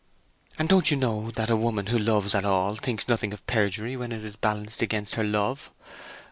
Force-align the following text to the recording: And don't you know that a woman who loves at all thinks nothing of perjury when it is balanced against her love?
And 0.57 0.67
don't 0.67 0.89
you 0.89 0.97
know 0.97 1.29
that 1.35 1.51
a 1.51 1.55
woman 1.55 1.85
who 1.85 1.99
loves 1.99 2.33
at 2.33 2.43
all 2.43 2.73
thinks 2.73 3.07
nothing 3.07 3.33
of 3.33 3.45
perjury 3.45 3.95
when 3.95 4.11
it 4.11 4.25
is 4.25 4.35
balanced 4.35 4.81
against 4.81 5.13
her 5.13 5.23
love? 5.23 5.69